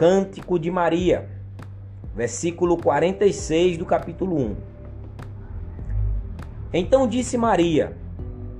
[0.00, 1.28] cântico de Maria,
[2.16, 4.56] versículo 46 do capítulo 1.
[6.72, 7.94] Então disse Maria: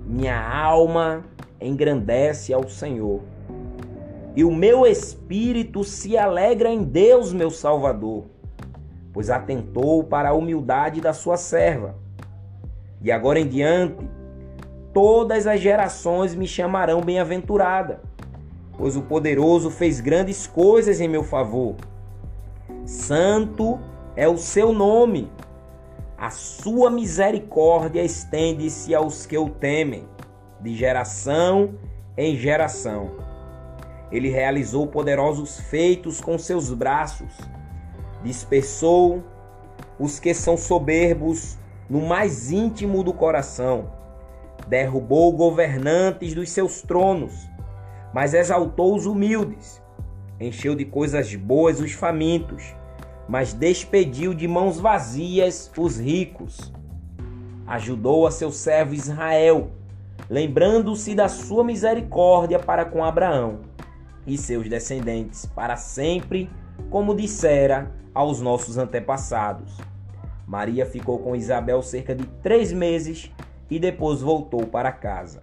[0.05, 1.25] Minha alma
[1.59, 3.23] engrandece ao Senhor,
[4.37, 8.27] e o meu espírito se alegra em Deus, meu Salvador,
[9.11, 11.95] pois atentou para a humildade da sua serva.
[13.01, 14.07] De agora em diante,
[14.93, 18.10] todas as gerações me chamarão bem-aventurada,
[18.81, 21.77] pois o poderoso fez grandes coisas em meu favor.
[22.87, 23.79] Santo
[24.17, 25.31] é o seu nome.
[26.17, 30.09] A sua misericórdia estende-se aos que o temem,
[30.63, 31.75] de geração
[32.17, 33.11] em geração.
[34.11, 37.37] Ele realizou poderosos feitos com seus braços,
[38.25, 39.23] dispersou
[39.99, 44.01] os que são soberbos no mais íntimo do coração
[44.71, 47.50] derrubou governantes dos seus tronos,
[48.13, 49.83] mas exaltou os humildes.
[50.39, 52.75] Encheu de coisas boas os famintos,
[53.29, 56.73] mas despediu de mãos vazias os ricos.
[57.67, 59.71] Ajudou a seu servo Israel,
[60.29, 63.61] lembrando-se da sua misericórdia para com Abraão
[64.27, 66.51] e seus descendentes para sempre,
[66.91, 69.77] como dissera aos nossos antepassados.
[70.47, 73.31] Maria ficou com Isabel cerca de três meses
[73.71, 75.43] e depois voltou para casa.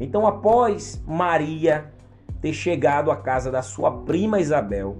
[0.00, 1.92] Então, após Maria
[2.40, 4.96] ter chegado à casa da sua prima Isabel,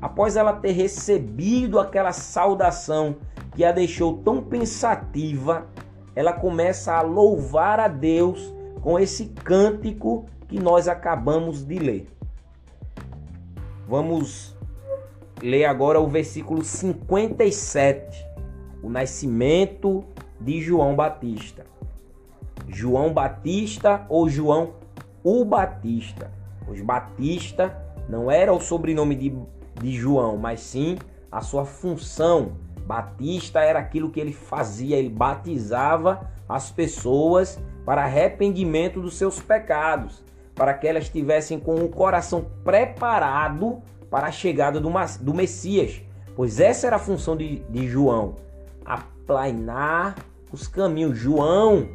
[0.00, 3.16] após ela ter recebido aquela saudação
[3.54, 5.66] que a deixou tão pensativa,
[6.16, 12.08] ela começa a louvar a Deus com esse cântico que nós acabamos de ler.
[13.86, 14.56] Vamos
[15.42, 18.26] ler agora o versículo 57,
[18.82, 20.04] o nascimento
[20.40, 21.66] de João Batista.
[22.68, 24.74] João Batista ou João
[25.24, 26.30] o Batista.
[26.68, 27.76] Os Batista
[28.08, 29.36] não era o sobrenome de,
[29.80, 30.96] de João, mas sim
[31.30, 32.52] a sua função.
[32.86, 40.24] Batista era aquilo que ele fazia, ele batizava as pessoas para arrependimento dos seus pecados,
[40.54, 46.00] para que elas estivessem com o coração preparado para a chegada do, do Messias.
[46.34, 48.36] Pois essa era a função de, de João,
[48.84, 50.14] aplainar
[50.50, 51.18] os caminhos.
[51.18, 51.88] João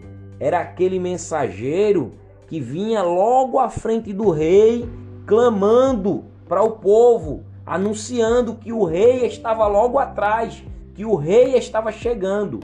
[0.44, 2.12] era aquele mensageiro
[2.48, 4.86] que vinha logo à frente do rei,
[5.26, 10.62] clamando para o povo, anunciando que o rei estava logo atrás,
[10.96, 12.60] que o rei estava chegando.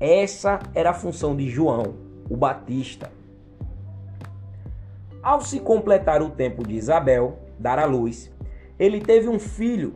[0.00, 1.94] Essa era a função de João,
[2.28, 3.08] o Batista.
[5.22, 8.32] Ao se completar o tempo de Isabel dar à luz,
[8.80, 9.94] ele teve um filho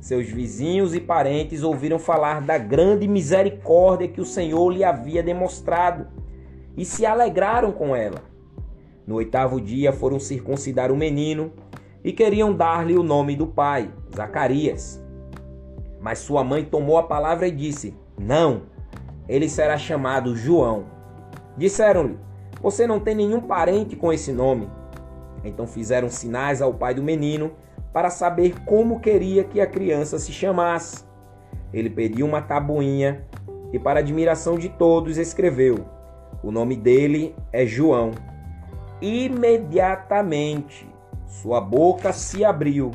[0.00, 6.23] seus vizinhos e parentes ouviram falar da grande misericórdia que o Senhor lhe havia demonstrado
[6.76, 8.22] e se alegraram com ela.
[9.06, 11.52] No oitavo dia foram circuncidar o menino
[12.02, 15.02] e queriam dar-lhe o nome do pai, Zacarias.
[16.00, 18.62] Mas sua mãe tomou a palavra e disse: Não,
[19.28, 20.86] ele será chamado João.
[21.56, 22.18] Disseram-lhe:
[22.62, 24.68] Você não tem nenhum parente com esse nome.
[25.44, 27.52] Então fizeram sinais ao pai do menino
[27.92, 31.04] para saber como queria que a criança se chamasse.
[31.72, 33.26] Ele pediu uma tabuinha
[33.72, 35.84] e, para admiração de todos, escreveu:
[36.42, 38.12] O nome dele é João.
[39.00, 40.88] Imediatamente
[41.26, 42.92] sua boca se abriu,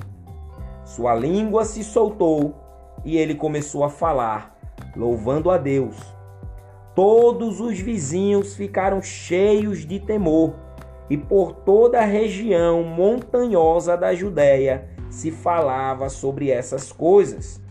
[0.86, 2.56] sua língua se soltou
[3.04, 4.58] e ele começou a falar,
[4.96, 5.96] louvando a Deus.
[6.96, 10.56] Todos os vizinhos ficaram cheios de temor
[11.10, 17.62] e por toda a região montanhosa da Judéia se falava sobre essas coisas.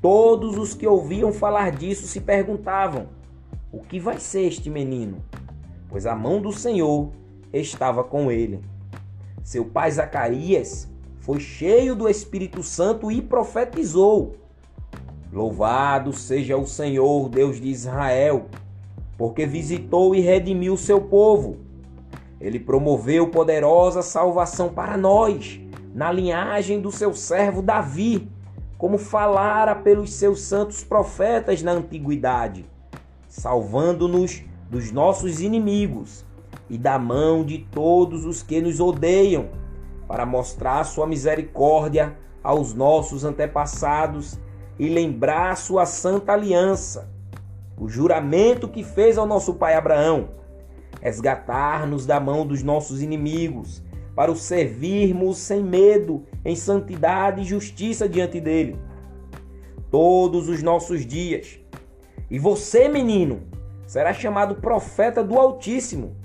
[0.00, 3.08] Todos os que ouviam falar disso se perguntavam:
[3.76, 5.24] o que vai ser este menino?
[5.88, 7.10] Pois a mão do Senhor
[7.52, 8.60] estava com ele.
[9.42, 10.88] Seu pai Zacarias
[11.20, 14.36] foi cheio do Espírito Santo e profetizou:
[15.32, 18.46] Louvado seja o Senhor, Deus de Israel,
[19.16, 21.64] porque visitou e redimiu seu povo
[22.44, 25.58] ele promoveu poderosa salvação para nós,
[25.94, 28.28] na linhagem do seu servo Davi,
[28.76, 32.66] como falara pelos seus santos profetas na antiguidade,
[33.34, 36.24] salvando-nos dos nossos inimigos
[36.70, 39.48] e da mão de todos os que nos odeiam,
[40.06, 44.38] para mostrar sua misericórdia aos nossos antepassados
[44.78, 47.10] e lembrar sua santa aliança,
[47.76, 50.28] o juramento que fez ao nosso pai Abraão
[51.02, 53.82] resgatar-nos da mão dos nossos inimigos,
[54.14, 58.78] para o servirmos sem medo, em santidade e justiça diante dele,
[59.90, 61.58] todos os nossos dias.
[62.34, 63.42] E você, menino,
[63.86, 66.16] será chamado profeta do Altíssimo,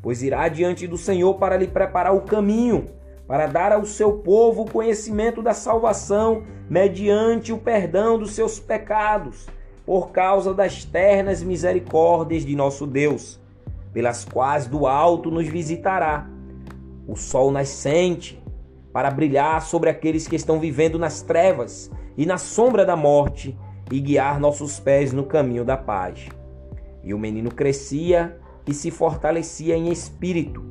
[0.00, 2.86] pois irá diante do Senhor para lhe preparar o caminho,
[3.26, 9.46] para dar ao seu povo o conhecimento da salvação mediante o perdão dos seus pecados,
[9.84, 13.38] por causa das ternas misericórdias de nosso Deus,
[13.92, 16.26] pelas quais do alto nos visitará
[17.06, 18.42] o sol nascente,
[18.90, 23.54] para brilhar sobre aqueles que estão vivendo nas trevas e na sombra da morte
[23.90, 26.28] e guiar nossos pés no caminho da paz.
[27.02, 30.62] E o menino crescia e se fortalecia em espírito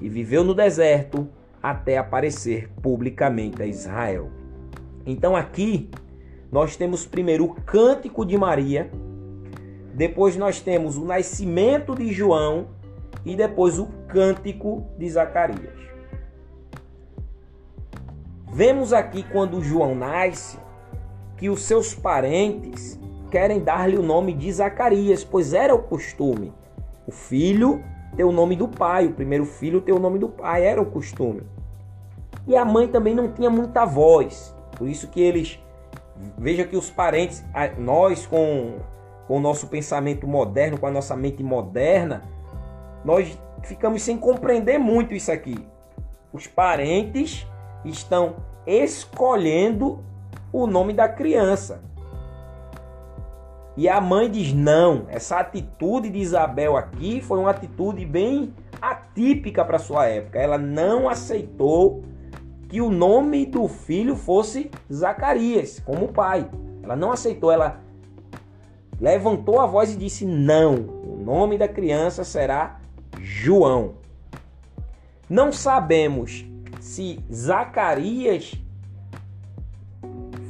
[0.00, 1.28] e viveu no deserto
[1.62, 4.30] até aparecer publicamente a Israel.
[5.06, 5.90] Então aqui
[6.50, 8.90] nós temos primeiro o cântico de Maria,
[9.94, 12.68] depois nós temos o nascimento de João
[13.24, 15.72] e depois o cântico de Zacarias.
[18.52, 20.58] Vemos aqui quando João nasce
[21.44, 22.98] que os seus parentes
[23.30, 26.54] querem dar-lhe o nome de Zacarias, pois era o costume.
[27.06, 27.84] O filho
[28.16, 30.86] ter o nome do pai, o primeiro filho ter o nome do pai, era o
[30.86, 31.42] costume.
[32.46, 34.56] E a mãe também não tinha muita voz.
[34.78, 35.60] Por isso que eles
[36.38, 37.44] veja que os parentes,
[37.76, 38.78] nós com,
[39.28, 42.22] com o nosso pensamento moderno, com a nossa mente moderna,
[43.04, 45.58] nós ficamos sem compreender muito isso aqui.
[46.32, 47.46] Os parentes
[47.84, 48.36] estão
[48.66, 50.02] escolhendo
[50.62, 51.82] o nome da criança.
[53.76, 59.64] E a mãe diz: não, essa atitude de Isabel aqui foi uma atitude bem atípica
[59.64, 60.38] para sua época.
[60.38, 62.04] Ela não aceitou
[62.68, 66.48] que o nome do filho fosse Zacarias, como pai.
[66.82, 67.80] Ela não aceitou, ela
[69.00, 72.78] levantou a voz e disse: Não, o nome da criança será
[73.20, 73.94] João.
[75.28, 76.44] Não sabemos
[76.78, 78.63] se Zacarias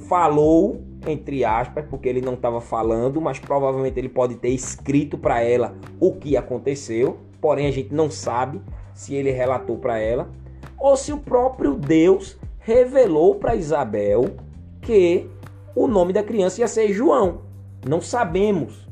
[0.08, 5.40] falou, entre aspas, porque ele não estava falando, mas provavelmente ele pode ter escrito para
[5.40, 8.60] ela o que aconteceu, porém a gente não sabe
[8.94, 10.30] se ele relatou para ela
[10.78, 14.36] ou se o próprio Deus revelou para Isabel
[14.80, 15.28] que
[15.74, 17.42] o nome da criança ia ser João.
[17.86, 18.86] Não sabemos.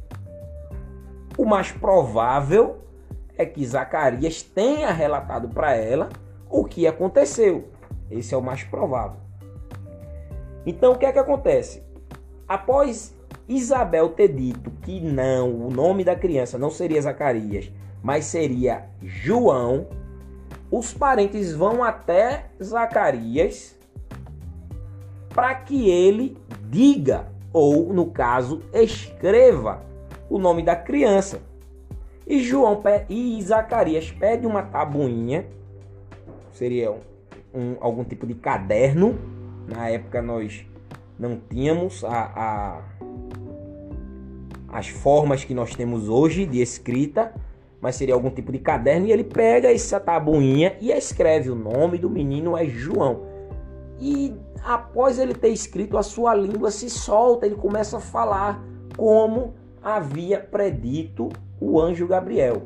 [1.38, 2.79] O mais provável
[3.37, 6.08] é que Zacarias tenha relatado para ela
[6.50, 7.69] o que aconteceu.
[8.11, 9.22] Esse é o mais provável.
[10.67, 11.82] Então o que é que acontece?
[12.49, 13.14] Após
[13.49, 17.70] Isabel ter dito que não, o nome da criança não seria Zacarias,
[18.03, 19.87] mas seria João,
[20.70, 23.79] os parentes vão até Zacarias
[25.29, 26.37] para que ele
[26.69, 29.82] diga, ou no caso, escreva
[30.29, 31.41] o nome da criança.
[32.26, 35.47] E João e Zacarias pede uma tabuinha,
[36.53, 37.00] seria um,
[37.55, 39.19] um, algum tipo de caderno.
[39.67, 40.64] Na época nós
[41.19, 42.82] não tínhamos a, a,
[44.69, 47.32] as formas que nós temos hoje de escrita
[47.82, 51.99] mas seria algum tipo de caderno, e ele pega essa tabuinha e escreve o nome
[51.99, 53.25] do menino é João.
[54.00, 54.32] E
[54.64, 58.62] após ele ter escrito, a sua língua se solta, ele começa a falar
[58.97, 61.29] como havia predito
[61.61, 62.62] o anjo Gabriel.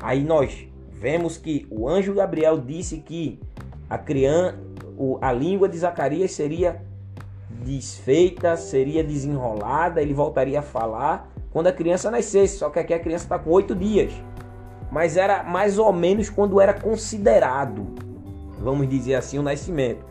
[0.00, 3.38] Aí nós vemos que o anjo Gabriel disse que
[3.90, 4.56] a criança,
[5.20, 6.82] a língua de Zacarias seria
[7.64, 12.98] desfeita, seria desenrolada, ele voltaria a falar quando a criança nascesse, só que aqui a
[12.98, 14.12] criança está com oito dias.
[14.90, 17.86] Mas era mais ou menos quando era considerado,
[18.60, 20.04] vamos dizer assim, o nascimento.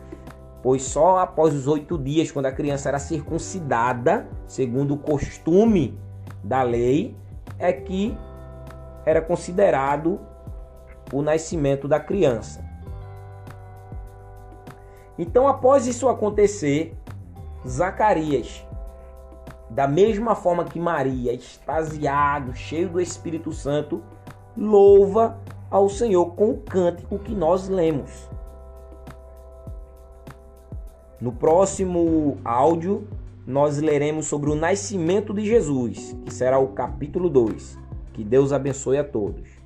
[0.62, 5.98] Pois só após os oito dias, quando a criança era circuncidada, segundo o costume
[6.42, 7.16] da lei,
[7.58, 8.16] é que
[9.06, 10.20] era considerado
[11.12, 12.67] o nascimento da criança.
[15.18, 16.96] Então, após isso acontecer,
[17.66, 18.64] Zacarias
[19.70, 24.02] da mesma forma que Maria, extasiado, cheio do Espírito Santo,
[24.56, 25.38] louva
[25.70, 28.28] ao Senhor com o cântico que nós lemos.
[31.20, 33.06] No próximo áudio,
[33.46, 37.78] nós leremos sobre o nascimento de Jesus, que será o capítulo 2.
[38.12, 39.57] Que Deus abençoe a todos.